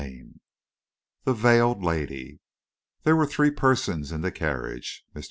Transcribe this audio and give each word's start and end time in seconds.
CHAPTER 0.01 0.09
XIV 0.15 0.31
THE 1.25 1.33
VEILED 1.35 1.83
LADY 1.83 2.41
There 3.03 3.15
were 3.15 3.27
three 3.27 3.51
persons 3.51 4.11
in 4.11 4.21
the 4.21 4.31
carriage. 4.31 5.05
Mr. 5.15 5.19